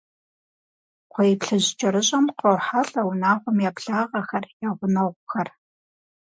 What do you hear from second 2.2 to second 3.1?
кърохьэлӀэ